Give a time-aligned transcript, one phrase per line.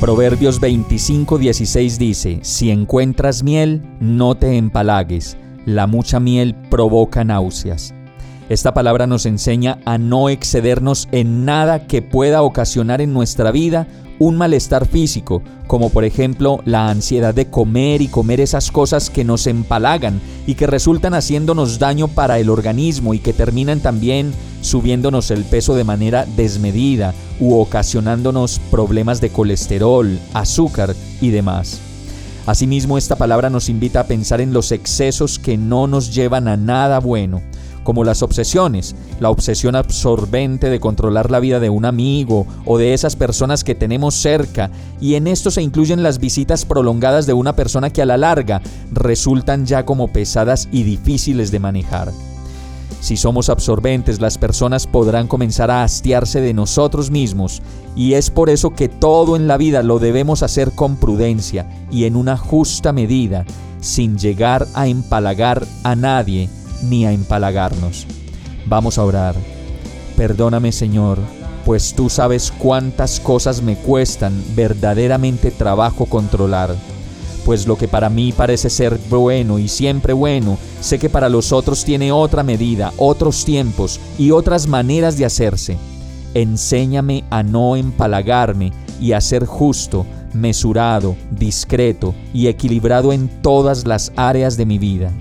[0.00, 5.36] Proverbios 25:16 dice, Si encuentras miel, no te empalagues
[5.66, 7.92] la mucha miel provoca náuseas.
[8.48, 13.88] Esta palabra nos enseña a no excedernos en nada que pueda ocasionar en nuestra vida
[14.18, 19.24] un malestar físico, como por ejemplo la ansiedad de comer y comer esas cosas que
[19.24, 24.32] nos empalagan y que resultan haciéndonos daño para el organismo y que terminan también
[24.66, 31.80] subiéndonos el peso de manera desmedida u ocasionándonos problemas de colesterol, azúcar y demás.
[32.46, 36.56] Asimismo, esta palabra nos invita a pensar en los excesos que no nos llevan a
[36.56, 37.42] nada bueno,
[37.82, 42.94] como las obsesiones, la obsesión absorbente de controlar la vida de un amigo o de
[42.94, 44.70] esas personas que tenemos cerca,
[45.00, 48.60] y en esto se incluyen las visitas prolongadas de una persona que a la larga
[48.92, 52.12] resultan ya como pesadas y difíciles de manejar.
[53.00, 57.62] Si somos absorbentes, las personas podrán comenzar a hastiarse de nosotros mismos
[57.94, 62.04] y es por eso que todo en la vida lo debemos hacer con prudencia y
[62.04, 63.44] en una justa medida,
[63.80, 66.48] sin llegar a empalagar a nadie
[66.82, 68.06] ni a empalagarnos.
[68.66, 69.34] Vamos a orar.
[70.16, 71.18] Perdóname Señor,
[71.64, 76.74] pues tú sabes cuántas cosas me cuestan verdaderamente trabajo controlar
[77.46, 81.52] pues lo que para mí parece ser bueno y siempre bueno, sé que para los
[81.52, 85.78] otros tiene otra medida, otros tiempos y otras maneras de hacerse.
[86.34, 94.12] Enséñame a no empalagarme y a ser justo, mesurado, discreto y equilibrado en todas las
[94.16, 95.12] áreas de mi vida.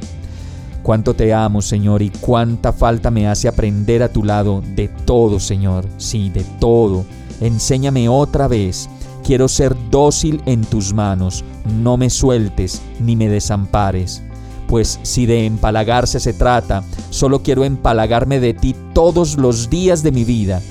[0.82, 5.40] Cuánto te amo, Señor, y cuánta falta me hace aprender a tu lado de todo,
[5.40, 7.06] Señor, sí, de todo.
[7.40, 8.90] Enséñame otra vez
[9.26, 11.44] Quiero ser dócil en tus manos,
[11.82, 14.22] no me sueltes ni me desampares.
[14.68, 20.12] Pues si de empalagarse se trata, solo quiero empalagarme de ti todos los días de
[20.12, 20.62] mi vida.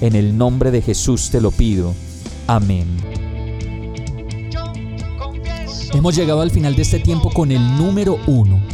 [0.00, 1.92] En el nombre de Jesús te lo pido.
[2.46, 2.86] Amén.
[5.92, 8.73] Hemos llegado al final de este tiempo con el número uno